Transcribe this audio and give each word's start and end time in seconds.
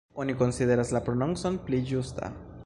Oni 0.23 0.33
konsideras 0.39 0.93
la 0.95 1.01
prononcon 1.11 1.61
pli 1.69 1.83
ĝusta. 1.93 2.33